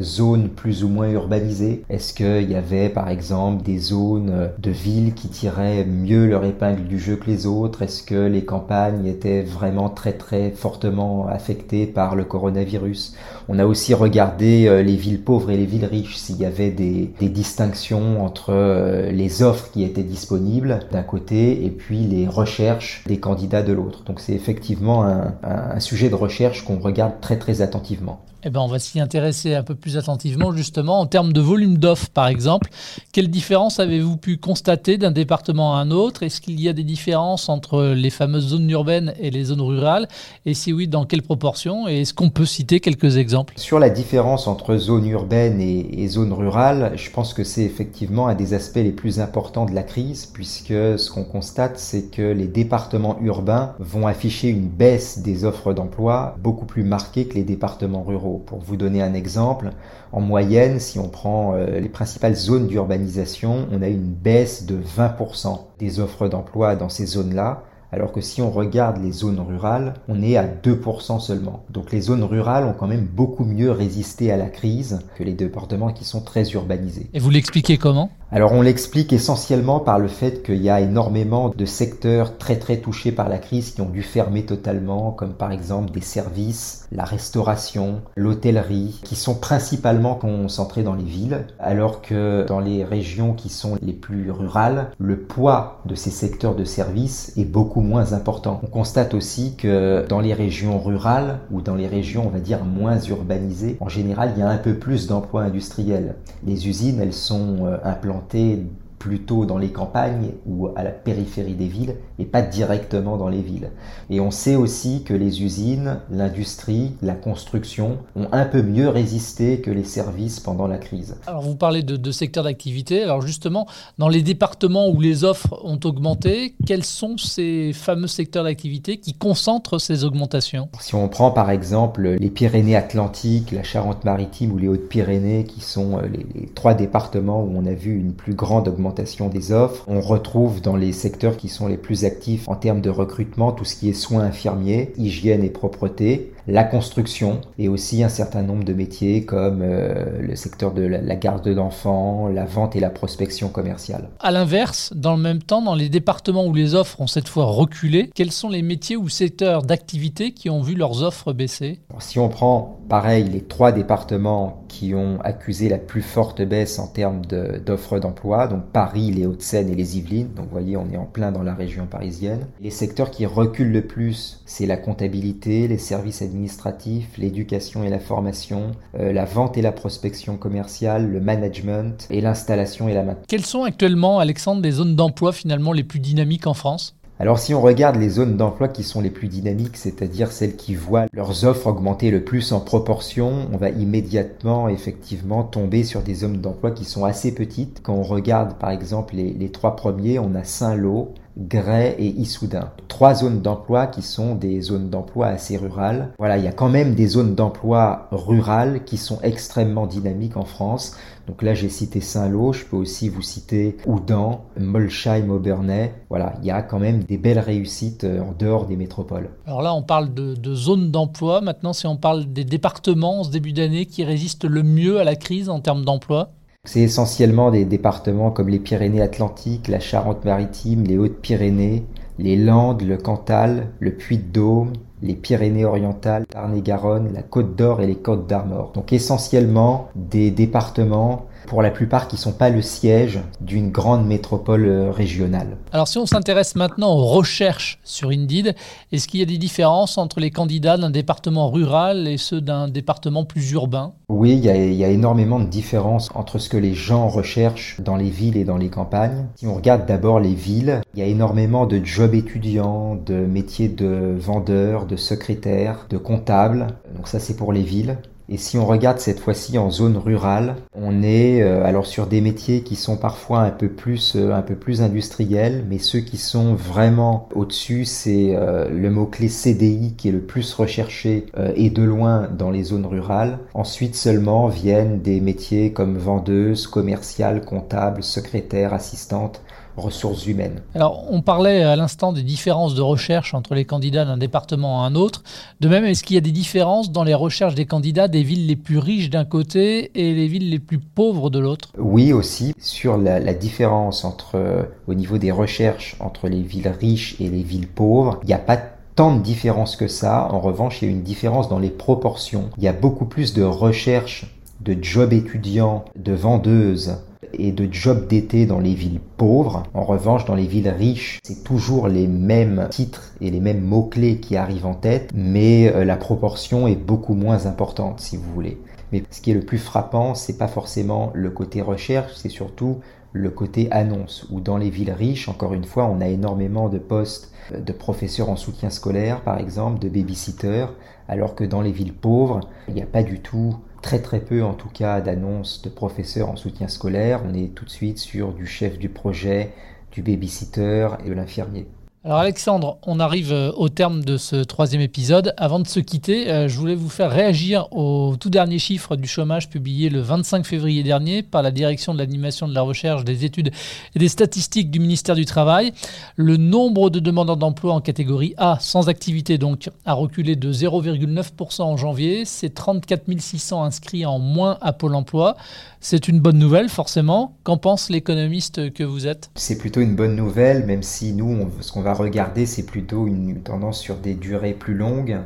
zone 0.00 0.48
plus 0.48 0.84
ou 0.84 0.88
moins 0.88 1.08
urbanisée. 1.10 1.84
Est-ce 1.88 2.12
qu'il 2.14 2.50
y 2.50 2.54
avait 2.54 2.88
par 2.88 3.08
exemple 3.08 3.62
des 3.62 3.78
zones 3.78 4.50
de 4.58 4.70
villes 4.70 5.14
qui 5.14 5.28
tiraient 5.28 5.84
mieux 5.84 6.26
leur 6.26 6.44
épingle 6.44 6.84
du 6.84 6.98
jeu 6.98 7.16
que 7.16 7.26
les 7.30 7.46
autres? 7.46 7.82
Est-ce 7.82 8.02
que 8.02 8.26
les 8.26 8.44
campagnes 8.44 9.06
étaient 9.06 9.42
vraiment 9.42 9.88
très 9.88 10.12
très 10.12 10.50
fortement 10.50 11.26
affectées 11.28 11.86
par 11.86 12.14
le 12.14 12.24
coronavirus? 12.24 13.14
On 13.48 13.58
a 13.58 13.66
aussi 13.66 13.94
regardé 13.94 14.82
les 14.84 14.96
villes 14.96 15.22
pauvres 15.22 15.50
et 15.50 15.56
les 15.56 15.66
villes 15.66 15.77
riche 15.84 16.16
s'il 16.16 16.36
y 16.36 16.44
avait 16.44 16.70
des, 16.70 17.10
distinctions 17.28 18.24
entre 18.24 18.50
euh, 18.50 19.10
les 19.10 19.42
offres 19.42 19.70
qui 19.70 19.84
étaient 19.84 20.02
disponibles 20.02 20.80
d'un 20.90 21.02
côté 21.02 21.64
et 21.64 21.70
puis 21.70 22.00
les 22.00 22.26
recherches 22.26 23.04
des 23.06 23.18
candidats 23.18 23.62
de 23.62 23.72
l'autre. 23.72 24.04
Donc 24.04 24.20
c'est 24.20 24.32
effectivement 24.34 25.04
un 25.04 25.80
sujet 25.80 26.08
de 26.08 26.14
recherche 26.14 26.64
qu'on 26.64 26.78
regarde 26.78 27.20
très 27.20 27.38
très 27.38 27.62
attentivement. 27.62 28.20
Eh 28.44 28.50
ben, 28.50 28.60
on 28.60 28.68
va 28.68 28.78
s'y 28.78 29.00
intéresser 29.00 29.56
un 29.56 29.64
peu 29.64 29.74
plus 29.74 29.96
attentivement, 29.96 30.52
justement, 30.52 31.00
en 31.00 31.06
termes 31.06 31.32
de 31.32 31.40
volume 31.40 31.76
d'offres, 31.76 32.08
par 32.08 32.28
exemple. 32.28 32.70
Quelle 33.12 33.30
différence 33.30 33.80
avez-vous 33.80 34.16
pu 34.16 34.36
constater 34.36 34.96
d'un 34.96 35.10
département 35.10 35.74
à 35.74 35.80
un 35.80 35.90
autre? 35.90 36.22
Est-ce 36.22 36.40
qu'il 36.40 36.60
y 36.60 36.68
a 36.68 36.72
des 36.72 36.84
différences 36.84 37.48
entre 37.48 37.82
les 37.82 38.10
fameuses 38.10 38.48
zones 38.48 38.70
urbaines 38.70 39.12
et 39.18 39.32
les 39.32 39.44
zones 39.44 39.60
rurales? 39.60 40.06
Et 40.46 40.54
si 40.54 40.72
oui, 40.72 40.86
dans 40.86 41.04
quelle 41.04 41.22
proportion? 41.22 41.88
Et 41.88 42.02
est-ce 42.02 42.14
qu'on 42.14 42.30
peut 42.30 42.46
citer 42.46 42.78
quelques 42.78 43.16
exemples? 43.16 43.54
Sur 43.56 43.80
la 43.80 43.90
différence 43.90 44.46
entre 44.46 44.76
zones 44.76 45.08
urbaines 45.08 45.60
et, 45.60 45.67
et 45.68 46.08
zones 46.08 46.32
rurales, 46.32 46.92
je 46.96 47.10
pense 47.10 47.34
que 47.34 47.44
c'est 47.44 47.64
effectivement 47.64 48.28
un 48.28 48.34
des 48.34 48.54
aspects 48.54 48.76
les 48.76 48.92
plus 48.92 49.20
importants 49.20 49.66
de 49.66 49.74
la 49.74 49.82
crise, 49.82 50.26
puisque 50.26 50.68
ce 50.68 51.10
qu'on 51.10 51.24
constate, 51.24 51.78
c'est 51.78 52.10
que 52.10 52.22
les 52.22 52.46
départements 52.46 53.18
urbains 53.22 53.74
vont 53.78 54.06
afficher 54.06 54.48
une 54.48 54.68
baisse 54.68 55.20
des 55.20 55.44
offres 55.44 55.72
d'emploi 55.72 56.36
beaucoup 56.42 56.66
plus 56.66 56.84
marquée 56.84 57.26
que 57.26 57.34
les 57.34 57.44
départements 57.44 58.02
ruraux. 58.02 58.42
Pour 58.46 58.60
vous 58.60 58.76
donner 58.76 59.02
un 59.02 59.14
exemple, 59.14 59.70
en 60.12 60.20
moyenne, 60.20 60.80
si 60.80 60.98
on 60.98 61.08
prend 61.08 61.54
euh, 61.54 61.80
les 61.80 61.88
principales 61.88 62.34
zones 62.34 62.66
d'urbanisation, 62.66 63.68
on 63.72 63.82
a 63.82 63.88
une 63.88 64.12
baisse 64.12 64.64
de 64.66 64.76
20% 64.76 65.58
des 65.78 66.00
offres 66.00 66.28
d'emploi 66.28 66.76
dans 66.76 66.88
ces 66.88 67.06
zones-là, 67.06 67.64
alors 67.92 68.12
que 68.12 68.20
si 68.20 68.42
on 68.42 68.50
regarde 68.50 69.02
les 69.02 69.12
zones 69.12 69.40
rurales, 69.40 69.94
on 70.08 70.22
est 70.22 70.36
à 70.36 70.46
2% 70.46 71.20
seulement. 71.20 71.64
Donc 71.70 71.92
les 71.92 72.00
zones 72.00 72.24
rurales 72.24 72.64
ont 72.64 72.74
quand 72.78 72.86
même 72.86 73.06
beaucoup 73.06 73.44
mieux 73.44 73.70
résisté 73.70 74.30
à 74.30 74.36
la 74.36 74.48
crise 74.48 75.00
que 75.16 75.24
les 75.24 75.34
départements 75.34 75.92
qui 75.92 76.04
sont 76.04 76.20
très 76.20 76.50
urbanisés. 76.50 77.08
Et 77.14 77.18
vous 77.18 77.30
l'expliquez 77.30 77.78
comment? 77.78 78.10
Alors 78.30 78.52
on 78.52 78.60
l'explique 78.60 79.14
essentiellement 79.14 79.80
par 79.80 79.98
le 79.98 80.08
fait 80.08 80.42
qu'il 80.42 80.62
y 80.62 80.68
a 80.68 80.82
énormément 80.82 81.48
de 81.48 81.64
secteurs 81.64 82.36
très 82.36 82.56
très 82.56 82.76
touchés 82.76 83.10
par 83.10 83.30
la 83.30 83.38
crise 83.38 83.70
qui 83.70 83.80
ont 83.80 83.88
dû 83.88 84.02
fermer 84.02 84.44
totalement, 84.44 85.12
comme 85.12 85.32
par 85.32 85.50
exemple 85.50 85.90
des 85.92 86.02
services, 86.02 86.86
la 86.92 87.04
restauration, 87.04 88.02
l'hôtellerie, 88.16 89.00
qui 89.02 89.16
sont 89.16 89.34
principalement 89.34 90.14
concentrés 90.14 90.82
dans 90.82 90.94
les 90.94 91.04
villes, 91.04 91.46
alors 91.58 92.02
que 92.02 92.44
dans 92.46 92.60
les 92.60 92.84
régions 92.84 93.32
qui 93.32 93.48
sont 93.48 93.78
les 93.80 93.94
plus 93.94 94.30
rurales, 94.30 94.90
le 94.98 95.18
poids 95.20 95.80
de 95.86 95.94
ces 95.94 96.10
secteurs 96.10 96.54
de 96.54 96.64
services 96.64 97.32
est 97.38 97.46
beaucoup 97.46 97.77
moins 97.80 98.12
important. 98.12 98.60
On 98.62 98.66
constate 98.66 99.14
aussi 99.14 99.54
que 99.56 100.06
dans 100.08 100.20
les 100.20 100.34
régions 100.34 100.78
rurales 100.78 101.38
ou 101.50 101.60
dans 101.60 101.74
les 101.74 101.86
régions 101.86 102.24
on 102.26 102.30
va 102.30 102.40
dire 102.40 102.64
moins 102.64 102.98
urbanisées, 103.00 103.76
en 103.80 103.88
général 103.88 104.32
il 104.36 104.40
y 104.40 104.42
a 104.42 104.48
un 104.48 104.58
peu 104.58 104.74
plus 104.74 105.06
d'emplois 105.06 105.42
industriels. 105.42 106.16
Les 106.46 106.68
usines 106.68 107.00
elles 107.00 107.12
sont 107.12 107.66
euh, 107.66 107.76
implantées 107.84 108.64
plutôt 108.98 109.44
dans 109.44 109.58
les 109.58 109.70
campagnes 109.70 110.32
ou 110.46 110.68
à 110.74 110.82
la 110.82 110.90
périphérie 110.90 111.54
des 111.54 111.68
villes 111.68 111.94
et 112.18 112.24
pas 112.24 112.42
directement 112.42 113.16
dans 113.16 113.28
les 113.28 113.42
villes. 113.42 113.70
Et 114.10 114.20
on 114.20 114.30
sait 114.30 114.56
aussi 114.56 115.04
que 115.04 115.14
les 115.14 115.42
usines, 115.42 116.00
l'industrie, 116.10 116.92
la 117.02 117.14
construction 117.14 117.98
ont 118.16 118.28
un 118.32 118.44
peu 118.44 118.62
mieux 118.62 118.88
résisté 118.88 119.60
que 119.60 119.70
les 119.70 119.84
services 119.84 120.40
pendant 120.40 120.66
la 120.66 120.78
crise. 120.78 121.16
Alors 121.26 121.42
vous 121.42 121.54
parlez 121.54 121.82
de, 121.82 121.96
de 121.96 122.10
secteurs 122.10 122.44
d'activité. 122.44 123.02
Alors 123.02 123.22
justement, 123.22 123.66
dans 123.98 124.08
les 124.08 124.22
départements 124.22 124.88
où 124.88 125.00
les 125.00 125.24
offres 125.24 125.60
ont 125.64 125.80
augmenté, 125.84 126.54
quels 126.66 126.84
sont 126.84 127.16
ces 127.18 127.72
fameux 127.72 128.06
secteurs 128.08 128.44
d'activité 128.44 128.98
qui 128.98 129.14
concentrent 129.14 129.78
ces 129.78 130.04
augmentations? 130.04 130.68
Si 130.80 130.94
on 130.94 131.08
prend 131.08 131.30
par 131.30 131.50
exemple 131.50 132.16
les 132.18 132.30
Pyrénées-Atlantiques, 132.30 133.52
la 133.52 133.62
Charente-Maritime 133.62 134.52
ou 134.52 134.58
les 134.58 134.68
Hautes-Pyrénées, 134.68 135.44
qui 135.44 135.60
sont 135.60 135.98
les, 135.98 136.26
les 136.34 136.46
trois 136.48 136.74
départements 136.74 137.42
où 137.42 137.52
on 137.54 137.66
a 137.66 137.74
vu 137.74 137.96
une 137.96 138.12
plus 138.12 138.34
grande 138.34 138.66
augmentation, 138.66 138.87
des 139.28 139.52
offres. 139.52 139.84
On 139.86 140.00
retrouve 140.00 140.60
dans 140.60 140.76
les 140.76 140.92
secteurs 140.92 141.36
qui 141.36 141.48
sont 141.48 141.66
les 141.66 141.76
plus 141.76 142.04
actifs 142.04 142.48
en 142.48 142.56
termes 142.56 142.80
de 142.80 142.90
recrutement 142.90 143.52
tout 143.52 143.64
ce 143.64 143.76
qui 143.76 143.88
est 143.88 143.94
soins 143.94 144.24
infirmiers, 144.24 144.92
hygiène 144.96 145.44
et 145.44 145.50
propreté, 145.50 146.32
la 146.46 146.64
construction 146.64 147.40
et 147.58 147.68
aussi 147.68 148.02
un 148.02 148.08
certain 148.08 148.42
nombre 148.42 148.64
de 148.64 148.72
métiers 148.72 149.24
comme 149.24 149.60
euh, 149.62 150.20
le 150.20 150.34
secteur 150.34 150.72
de 150.72 150.82
la, 150.82 151.16
garde 151.16 151.48
d'enfants, 151.48 152.28
la 152.28 152.46
vente 152.46 152.74
et 152.74 152.80
la 152.80 152.90
prospection 152.90 153.48
commerciale. 153.48 154.08
À 154.20 154.30
l'inverse, 154.30 154.92
dans 154.96 155.14
le 155.14 155.22
même 155.22 155.42
temps, 155.42 155.60
dans 155.60 155.74
les 155.74 155.90
départements 155.90 156.46
où 156.46 156.54
les 156.54 156.74
offres 156.74 157.00
ont 157.00 157.06
cette 157.06 157.28
fois 157.28 157.44
reculé, 157.44 158.10
quels 158.14 158.32
sont 158.32 158.48
les 158.48 158.62
métiers 158.62 158.96
ou 158.96 159.08
secteurs 159.08 159.62
d'activité 159.62 160.32
qui 160.32 160.48
ont 160.48 160.62
vu 160.62 160.74
leurs 160.74 161.02
offres 161.02 161.32
baisser? 161.32 161.80
Si 161.98 162.18
on 162.18 162.28
prend 162.28 162.80
pareil 162.88 163.24
les 163.24 163.42
trois 163.42 163.72
départements 163.72 164.64
qui 164.78 164.94
ont 164.94 165.18
accusé 165.24 165.68
la 165.68 165.78
plus 165.78 166.02
forte 166.02 166.40
baisse 166.40 166.78
en 166.78 166.86
termes 166.86 167.22
d'offres 167.26 167.98
d'emploi, 167.98 168.46
donc 168.46 168.66
Paris, 168.72 169.10
les 169.10 169.26
Hauts-de-Seine 169.26 169.68
et 169.68 169.74
les 169.74 169.98
Yvelines. 169.98 170.28
Donc 170.36 170.44
vous 170.44 170.52
voyez, 170.52 170.76
on 170.76 170.88
est 170.92 170.96
en 170.96 171.04
plein 171.04 171.32
dans 171.32 171.42
la 171.42 171.52
région 171.52 171.86
parisienne. 171.86 172.46
Les 172.60 172.70
secteurs 172.70 173.10
qui 173.10 173.26
reculent 173.26 173.72
le 173.72 173.84
plus, 173.84 174.40
c'est 174.46 174.66
la 174.66 174.76
comptabilité, 174.76 175.66
les 175.66 175.78
services 175.78 176.22
administratifs, 176.22 177.18
l'éducation 177.18 177.82
et 177.82 177.88
la 177.88 177.98
formation, 177.98 178.70
euh, 179.00 179.12
la 179.12 179.24
vente 179.24 179.58
et 179.58 179.62
la 179.62 179.72
prospection 179.72 180.36
commerciale, 180.36 181.10
le 181.10 181.20
management 181.20 182.06
et 182.08 182.20
l'installation 182.20 182.88
et 182.88 182.94
la 182.94 183.02
maintenance. 183.02 183.26
Quelles 183.26 183.44
sont 183.44 183.64
actuellement, 183.64 184.20
Alexandre, 184.20 184.62
les 184.62 184.70
zones 184.70 184.94
d'emploi 184.94 185.32
finalement 185.32 185.72
les 185.72 185.82
plus 185.82 185.98
dynamiques 185.98 186.46
en 186.46 186.54
France? 186.54 186.94
Alors 187.20 187.40
si 187.40 187.52
on 187.52 187.60
regarde 187.60 187.96
les 187.96 188.10
zones 188.10 188.36
d'emploi 188.36 188.68
qui 188.68 188.84
sont 188.84 189.00
les 189.00 189.10
plus 189.10 189.26
dynamiques, 189.26 189.76
c'est-à-dire 189.76 190.30
celles 190.30 190.54
qui 190.54 190.76
voient 190.76 191.06
leurs 191.12 191.44
offres 191.44 191.66
augmenter 191.66 192.12
le 192.12 192.22
plus 192.22 192.52
en 192.52 192.60
proportion, 192.60 193.48
on 193.52 193.56
va 193.56 193.70
immédiatement 193.70 194.68
effectivement 194.68 195.42
tomber 195.42 195.82
sur 195.82 196.02
des 196.02 196.14
zones 196.14 196.40
d'emploi 196.40 196.70
qui 196.70 196.84
sont 196.84 197.04
assez 197.04 197.34
petites. 197.34 197.80
Quand 197.82 197.94
on 197.94 198.04
regarde 198.04 198.56
par 198.58 198.70
exemple 198.70 199.16
les, 199.16 199.50
trois 199.50 199.74
premiers, 199.74 200.20
on 200.20 200.36
a 200.36 200.44
Saint-Lô, 200.44 201.12
Grès 201.38 201.94
et 201.98 202.08
Issoudun. 202.08 202.72
Trois 202.88 203.14
zones 203.14 203.40
d'emploi 203.40 203.86
qui 203.86 204.02
sont 204.02 204.34
des 204.34 204.60
zones 204.60 204.90
d'emploi 204.90 205.28
assez 205.28 205.56
rurales. 205.56 206.12
Voilà, 206.18 206.36
il 206.36 206.44
y 206.44 206.48
a 206.48 206.52
quand 206.52 206.68
même 206.68 206.94
des 206.94 207.06
zones 207.06 207.34
d'emploi 207.34 208.08
rurales 208.10 208.82
qui 208.84 208.96
sont 208.96 209.20
extrêmement 209.22 209.86
dynamiques 209.86 210.36
en 210.36 210.44
France. 210.44 210.96
Donc 211.28 211.42
là, 211.42 211.54
j'ai 211.54 211.68
cité 211.68 212.00
Saint-Lô, 212.00 212.52
je 212.52 212.64
peux 212.64 212.76
aussi 212.76 213.08
vous 213.08 213.22
citer 213.22 213.76
Oudan, 213.86 214.46
Molsheim, 214.58 215.30
Aubernais. 215.30 215.94
Voilà, 216.08 216.34
il 216.40 216.46
y 216.46 216.50
a 216.50 216.62
quand 216.62 216.78
même 216.78 217.04
des 217.04 217.18
belles 217.18 217.38
réussites 217.38 218.04
euh, 218.04 218.22
en 218.22 218.32
dehors 218.36 218.66
des 218.66 218.76
métropoles. 218.76 219.30
Alors 219.46 219.62
là, 219.62 219.74
on 219.74 219.82
parle 219.82 220.14
de, 220.14 220.34
de 220.34 220.54
zones 220.54 220.90
d'emploi. 220.90 221.40
Maintenant, 221.40 221.74
si 221.74 221.86
on 221.86 221.96
parle 221.96 222.32
des 222.32 222.44
départements 222.44 223.20
en 223.20 223.24
ce 223.24 223.30
début 223.30 223.52
d'année 223.52 223.86
qui 223.86 224.04
résistent 224.04 224.46
le 224.46 224.62
mieux 224.62 225.00
à 225.00 225.04
la 225.04 225.16
crise 225.16 225.50
en 225.50 225.60
termes 225.60 225.84
d'emploi? 225.84 226.30
C'est 226.68 226.80
essentiellement 226.80 227.50
des 227.50 227.64
départements 227.64 228.30
comme 228.30 228.50
les 228.50 228.58
Pyrénées-Atlantiques, 228.58 229.68
la 229.68 229.80
Charente-Maritime, 229.80 230.84
les 230.84 230.98
Hautes-Pyrénées, 230.98 231.86
les 232.18 232.36
Landes, 232.36 232.82
le 232.82 232.98
Cantal, 232.98 233.68
le 233.80 233.92
Puy-de-Dôme, 233.92 234.74
les 235.00 235.14
Pyrénées-Orientales, 235.14 236.26
Tarn-et-Garonne, 236.26 237.14
la 237.14 237.22
Côte 237.22 237.56
d'Or 237.56 237.80
et 237.80 237.86
les 237.86 237.96
Côtes 237.96 238.26
d'Armor. 238.26 238.72
Donc 238.74 238.92
essentiellement 238.92 239.88
des 239.96 240.30
départements 240.30 241.24
pour 241.48 241.62
la 241.62 241.70
plupart 241.70 242.08
qui 242.08 242.16
ne 242.16 242.20
sont 242.20 242.32
pas 242.32 242.50
le 242.50 242.62
siège 242.62 243.20
d'une 243.40 243.70
grande 243.70 244.06
métropole 244.06 244.66
euh, 244.66 244.90
régionale. 244.90 245.56
Alors 245.72 245.88
si 245.88 245.98
on 245.98 246.06
s'intéresse 246.06 246.54
maintenant 246.54 246.90
aux 246.90 247.06
recherches 247.06 247.78
sur 247.84 248.10
Indeed, 248.10 248.54
est-ce 248.92 249.08
qu'il 249.08 249.20
y 249.20 249.22
a 249.22 249.26
des 249.26 249.38
différences 249.38 249.98
entre 249.98 250.20
les 250.20 250.30
candidats 250.30 250.76
d'un 250.76 250.90
département 250.90 251.50
rural 251.50 252.06
et 252.06 252.18
ceux 252.18 252.40
d'un 252.40 252.68
département 252.68 253.24
plus 253.24 253.52
urbain? 253.52 253.94
Oui, 254.08 254.32
il 254.32 254.44
y, 254.44 254.50
a, 254.50 254.56
il 254.56 254.74
y, 254.74 254.84
a, 254.84 254.88
énormément 254.88 255.40
de 255.40 255.46
différences 255.46 256.10
entre 256.14 256.38
ce 256.38 256.48
que 256.48 256.56
les 256.56 256.74
gens 256.74 257.08
recherchent 257.08 257.80
dans 257.80 257.96
les 257.96 258.10
villes 258.10 258.36
et 258.36 258.44
dans 258.44 258.56
les 258.56 258.68
campagnes. 258.68 259.26
Si 259.36 259.46
on 259.46 259.54
regarde 259.54 259.86
d'abord 259.86 260.20
les 260.20 260.34
villes, 260.34 260.82
il 260.94 261.00
y 261.00 261.02
a 261.02 261.06
énormément 261.06 261.66
de 261.66 261.82
jobs 261.84 262.14
étudiants, 262.14 262.94
de 262.94 263.14
métiers 263.14 263.68
de 263.68 264.16
vendeurs, 264.18 264.86
de 264.86 264.96
secrétaires, 264.96 265.86
de 265.88 265.96
comptables. 265.96 266.66
Donc 266.94 267.08
ça 267.08 267.20
c'est 267.20 267.36
pour 267.36 267.52
les 267.52 267.62
villes. 267.62 267.98
Et 268.30 268.36
si 268.36 268.58
on 268.58 268.66
regarde 268.66 268.98
cette 268.98 269.20
fois-ci 269.20 269.56
en 269.56 269.70
zone 269.70 269.96
rurale, 269.96 270.56
on 270.74 271.02
est 271.02 271.40
euh, 271.40 271.64
alors 271.64 271.86
sur 271.86 272.06
des 272.06 272.20
métiers 272.20 272.62
qui 272.62 272.76
sont 272.76 272.98
parfois 272.98 273.40
un 273.40 273.50
peu 273.50 273.68
plus 273.68 274.16
euh, 274.16 274.34
un 274.34 274.42
peu 274.42 274.54
plus 274.54 274.82
industriels, 274.82 275.64
mais 275.66 275.78
ceux 275.78 276.00
qui 276.00 276.18
sont 276.18 276.54
vraiment 276.54 277.30
au-dessus, 277.34 277.86
c'est 277.86 278.36
euh, 278.36 278.68
le 278.68 278.90
mot-clé 278.90 279.28
CDI 279.28 279.94
qui 279.96 280.08
est 280.08 280.12
le 280.12 280.20
plus 280.20 280.52
recherché 280.52 281.26
et 281.54 281.70
de 281.70 281.82
loin 281.82 282.28
dans 282.28 282.50
les 282.50 282.64
zones 282.64 282.84
rurales. 282.84 283.38
Ensuite 283.54 283.94
seulement 283.94 284.48
viennent 284.48 285.00
des 285.00 285.20
métiers 285.20 285.72
comme 285.72 285.96
vendeuse, 285.96 286.66
commerciale, 286.66 287.44
comptable, 287.44 288.02
secrétaire, 288.02 288.74
assistante 288.74 289.40
ressources 289.78 290.26
humaines. 290.26 290.60
Alors, 290.74 291.04
on 291.10 291.22
parlait 291.22 291.62
à 291.62 291.76
l'instant 291.76 292.12
des 292.12 292.22
différences 292.22 292.74
de 292.74 292.82
recherche 292.82 293.34
entre 293.34 293.54
les 293.54 293.64
candidats 293.64 294.04
d'un 294.04 294.16
département 294.16 294.84
à 294.84 294.86
un 294.86 294.94
autre. 294.94 295.22
De 295.60 295.68
même, 295.68 295.84
est-ce 295.84 296.04
qu'il 296.04 296.14
y 296.14 296.18
a 296.18 296.22
des 296.22 296.32
différences 296.32 296.92
dans 296.92 297.04
les 297.04 297.14
recherches 297.14 297.54
des 297.54 297.66
candidats 297.66 298.08
des 298.08 298.22
villes 298.22 298.46
les 298.46 298.56
plus 298.56 298.78
riches 298.78 299.10
d'un 299.10 299.24
côté 299.24 299.90
et 299.94 300.14
les 300.14 300.28
villes 300.28 300.50
les 300.50 300.58
plus 300.58 300.78
pauvres 300.78 301.30
de 301.30 301.38
l'autre? 301.38 301.70
Oui, 301.78 302.12
aussi. 302.12 302.54
Sur 302.58 302.96
la, 302.96 303.20
la 303.20 303.34
différence 303.34 304.04
entre, 304.04 304.36
euh, 304.36 304.62
au 304.86 304.94
niveau 304.94 305.18
des 305.18 305.30
recherches 305.30 305.96
entre 306.00 306.28
les 306.28 306.42
villes 306.42 306.68
riches 306.68 307.16
et 307.20 307.28
les 307.28 307.42
villes 307.42 307.68
pauvres, 307.68 308.18
il 308.22 308.26
n'y 308.26 308.34
a 308.34 308.38
pas 308.38 308.58
tant 308.94 309.14
de 309.14 309.22
différence 309.22 309.76
que 309.76 309.86
ça. 309.86 310.28
En 310.32 310.40
revanche, 310.40 310.82
il 310.82 310.86
y 310.86 310.88
a 310.88 310.90
une 310.90 311.02
différence 311.02 311.48
dans 311.48 311.60
les 311.60 311.70
proportions. 311.70 312.50
Il 312.56 312.64
y 312.64 312.68
a 312.68 312.72
beaucoup 312.72 313.04
plus 313.04 313.32
de 313.32 313.44
recherches 313.44 314.26
de 314.60 314.76
jobs 314.82 315.12
étudiants, 315.12 315.84
de 315.96 316.12
vendeuses 316.12 316.96
et 317.32 317.52
de 317.52 317.68
jobs 317.72 318.06
d'été 318.06 318.46
dans 318.46 318.60
les 318.60 318.74
villes 318.74 319.00
pauvres. 319.16 319.62
En 319.74 319.84
revanche, 319.84 320.24
dans 320.24 320.34
les 320.34 320.46
villes 320.46 320.68
riches, 320.68 321.18
c'est 321.22 321.44
toujours 321.44 321.88
les 321.88 322.06
mêmes 322.06 322.68
titres 322.70 323.12
et 323.20 323.30
les 323.30 323.40
mêmes 323.40 323.62
mots-clés 323.62 324.18
qui 324.18 324.36
arrivent 324.36 324.66
en 324.66 324.74
tête, 324.74 325.10
mais 325.14 325.72
euh, 325.74 325.84
la 325.84 325.96
proportion 325.96 326.66
est 326.66 326.76
beaucoup 326.76 327.14
moins 327.14 327.46
importante, 327.46 328.00
si 328.00 328.16
vous 328.16 328.32
voulez. 328.32 328.58
Mais 328.92 329.02
ce 329.10 329.20
qui 329.20 329.30
est 329.30 329.34
le 329.34 329.44
plus 329.44 329.58
frappant, 329.58 330.14
c'est 330.14 330.38
pas 330.38 330.48
forcément 330.48 331.10
le 331.14 331.30
côté 331.30 331.60
recherche, 331.60 332.12
c'est 332.14 332.28
surtout 332.28 332.78
le 333.12 333.30
côté 333.30 333.68
annonce, 333.70 334.26
où 334.30 334.40
dans 334.40 334.56
les 334.56 334.70
villes 334.70 334.92
riches, 334.92 335.28
encore 335.28 335.54
une 335.54 335.64
fois, 335.64 335.86
on 335.86 336.00
a 336.00 336.08
énormément 336.08 336.68
de 336.68 336.78
postes 336.78 337.32
de 337.52 337.72
professeurs 337.72 338.28
en 338.28 338.36
soutien 338.36 338.70
scolaire, 338.70 339.22
par 339.22 339.38
exemple, 339.38 339.78
de 339.78 339.88
babysitters, 339.88 340.68
alors 341.08 341.34
que 341.34 341.44
dans 341.44 341.62
les 341.62 341.72
villes 341.72 341.94
pauvres, 341.94 342.40
il 342.68 342.74
n'y 342.74 342.82
a 342.82 342.86
pas 342.86 343.02
du 343.02 343.20
tout 343.20 343.56
très 343.82 344.00
très 344.00 344.20
peu 344.20 344.42
en 344.42 344.54
tout 344.54 344.68
cas 344.68 345.00
d'annonces 345.00 345.62
de 345.62 345.68
professeurs 345.68 346.28
en 346.30 346.36
soutien 346.36 346.68
scolaire. 346.68 347.22
On 347.24 347.34
est 347.34 347.54
tout 347.54 347.64
de 347.64 347.70
suite 347.70 347.98
sur 347.98 348.32
du 348.32 348.46
chef 348.46 348.78
du 348.78 348.88
projet, 348.88 349.52
du 349.92 350.02
babysitter 350.02 350.88
et 351.04 351.08
de 351.08 351.14
l'infirmier. 351.14 351.66
Alors 352.04 352.18
Alexandre, 352.18 352.78
on 352.86 353.00
arrive 353.00 353.32
euh, 353.32 353.50
au 353.56 353.68
terme 353.68 354.04
de 354.04 354.16
ce 354.16 354.36
troisième 354.36 354.80
épisode. 354.80 355.34
Avant 355.36 355.58
de 355.58 355.66
se 355.66 355.80
quitter, 355.80 356.30
euh, 356.30 356.46
je 356.46 356.56
voulais 356.56 356.76
vous 356.76 356.88
faire 356.88 357.10
réagir 357.10 357.66
au 357.72 358.14
tout 358.16 358.30
dernier 358.30 358.60
chiffre 358.60 358.94
du 358.94 359.08
chômage 359.08 359.50
publié 359.50 359.90
le 359.90 360.00
25 360.00 360.46
février 360.46 360.84
dernier 360.84 361.24
par 361.24 361.42
la 361.42 361.50
direction 361.50 361.92
de 361.94 361.98
l'animation 361.98 362.46
de 362.46 362.54
la 362.54 362.62
recherche, 362.62 363.02
des 363.02 363.24
études 363.24 363.50
et 363.96 363.98
des 363.98 364.06
statistiques 364.06 364.70
du 364.70 364.78
ministère 364.78 365.16
du 365.16 365.24
Travail. 365.24 365.72
Le 366.14 366.36
nombre 366.36 366.88
de 366.88 367.00
demandeurs 367.00 367.36
d'emploi 367.36 367.74
en 367.74 367.80
catégorie 367.80 368.32
A, 368.36 368.58
sans 368.60 368.88
activité 368.88 369.36
donc, 369.36 369.68
a 369.84 369.94
reculé 369.94 370.36
de 370.36 370.52
0,9% 370.52 371.62
en 371.62 371.76
janvier. 371.76 372.24
C'est 372.24 372.54
34 372.54 373.02
600 373.18 373.64
inscrits 373.64 374.06
en 374.06 374.20
moins 374.20 374.56
à 374.60 374.72
Pôle 374.72 374.94
emploi. 374.94 375.36
C'est 375.80 376.08
une 376.08 376.18
bonne 376.18 376.38
nouvelle, 376.38 376.68
forcément. 376.68 377.36
Qu'en 377.44 377.56
pense 377.56 377.88
l'économiste 377.88 378.72
que 378.72 378.82
vous 378.82 379.06
êtes? 379.06 379.30
C'est 379.36 379.58
plutôt 379.58 379.80
une 379.80 379.94
bonne 379.94 380.16
nouvelle, 380.16 380.66
même 380.66 380.82
si 380.82 381.12
nous, 381.12 381.48
ce 381.60 381.70
qu'on 381.70 381.82
va 381.82 381.94
regarder, 381.94 382.46
c'est 382.46 382.64
plutôt 382.64 383.06
une 383.06 383.40
tendance 383.42 383.78
sur 383.78 383.96
des 383.96 384.14
durées 384.14 384.54
plus 384.54 384.74
longues. 384.74 385.18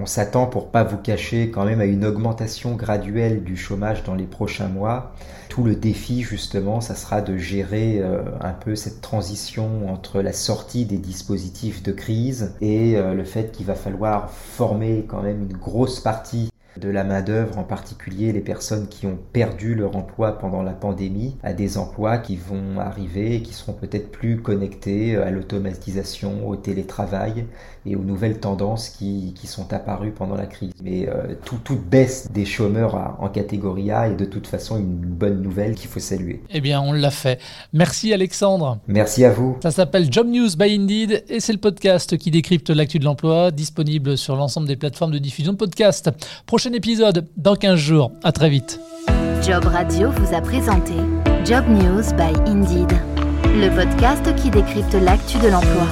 On 0.00 0.06
s'attend, 0.06 0.46
pour 0.46 0.70
pas 0.70 0.82
vous 0.82 0.96
cacher, 0.96 1.50
quand 1.50 1.64
même 1.64 1.80
à 1.80 1.84
une 1.84 2.04
augmentation 2.04 2.74
graduelle 2.74 3.44
du 3.44 3.56
chômage 3.56 4.02
dans 4.02 4.16
les 4.16 4.26
prochains 4.26 4.68
mois. 4.68 5.14
Tout 5.48 5.62
le 5.62 5.76
défi, 5.76 6.22
justement, 6.22 6.80
ça 6.80 6.96
sera 6.96 7.22
de 7.22 7.36
gérer 7.36 8.00
euh, 8.00 8.22
un 8.40 8.52
peu 8.52 8.74
cette 8.74 9.00
transition 9.00 9.90
entre 9.92 10.22
la 10.22 10.32
sortie 10.32 10.84
des 10.84 10.98
dispositifs 10.98 11.82
de 11.82 11.92
crise 11.92 12.54
et 12.60 12.96
euh, 12.96 13.14
le 13.14 13.24
fait 13.24 13.52
qu'il 13.52 13.66
va 13.66 13.74
falloir 13.74 14.30
former 14.30 15.04
quand 15.08 15.22
même 15.22 15.42
une 15.42 15.56
grosse 15.56 16.00
partie 16.00 16.49
de 16.76 16.88
la 16.88 17.04
main-d'œuvre, 17.04 17.58
en 17.58 17.64
particulier 17.64 18.32
les 18.32 18.40
personnes 18.40 18.88
qui 18.88 19.06
ont 19.06 19.18
perdu 19.32 19.74
leur 19.74 19.96
emploi 19.96 20.38
pendant 20.38 20.62
la 20.62 20.72
pandémie, 20.72 21.36
à 21.42 21.52
des 21.52 21.78
emplois 21.78 22.18
qui 22.18 22.36
vont 22.36 22.78
arriver 22.78 23.36
et 23.36 23.42
qui 23.42 23.52
seront 23.52 23.72
peut-être 23.72 24.10
plus 24.10 24.40
connectés 24.40 25.16
à 25.16 25.30
l'automatisation, 25.30 26.48
au 26.48 26.56
télétravail 26.56 27.46
et 27.86 27.96
aux 27.96 28.02
nouvelles 28.02 28.40
tendances 28.40 28.90
qui, 28.90 29.34
qui 29.34 29.46
sont 29.46 29.72
apparues 29.72 30.12
pendant 30.12 30.34
la 30.34 30.46
crise. 30.46 30.72
Mais 30.82 31.08
euh, 31.08 31.34
tout, 31.44 31.58
toute 31.62 31.82
baisse 31.82 32.30
des 32.30 32.44
chômeurs 32.44 33.16
en 33.18 33.28
catégorie 33.28 33.90
A 33.90 34.08
est 34.08 34.16
de 34.16 34.24
toute 34.24 34.46
façon 34.46 34.78
une 34.78 34.96
bonne 34.96 35.40
nouvelle 35.40 35.74
qu'il 35.74 35.88
faut 35.88 36.00
saluer. 36.00 36.42
Eh 36.50 36.60
bien, 36.60 36.80
on 36.80 36.92
l'a 36.92 37.10
fait. 37.10 37.40
Merci 37.72 38.12
Alexandre. 38.12 38.78
Merci 38.86 39.24
à 39.24 39.30
vous. 39.30 39.56
Ça 39.62 39.70
s'appelle 39.70 40.12
Job 40.12 40.26
News 40.26 40.56
by 40.56 40.74
Indeed 40.74 41.24
et 41.28 41.40
c'est 41.40 41.52
le 41.52 41.58
podcast 41.58 42.16
qui 42.16 42.30
décrypte 42.30 42.70
l'actu 42.70 42.98
de 42.98 43.04
l'emploi, 43.04 43.50
disponible 43.50 44.18
sur 44.18 44.36
l'ensemble 44.36 44.66
des 44.66 44.76
plateformes 44.76 45.12
de 45.12 45.18
diffusion 45.18 45.52
de 45.52 45.58
podcasts. 45.58 46.10
Prochain 46.60 46.74
épisode 46.74 47.26
dans 47.38 47.56
15 47.56 47.78
jours. 47.78 48.12
À 48.22 48.32
très 48.32 48.50
vite. 48.50 48.80
Job 49.42 49.64
Radio 49.64 50.10
vous 50.10 50.34
a 50.34 50.42
présenté 50.42 50.92
Job 51.42 51.64
News 51.66 52.02
by 52.18 52.38
Indeed, 52.50 52.92
le 53.46 53.74
podcast 53.74 54.34
qui 54.36 54.50
décrypte 54.50 54.92
l'actu 54.92 55.38
de 55.38 55.48
l'emploi. 55.48 55.86